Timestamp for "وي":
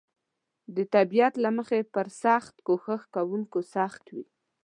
4.13-4.25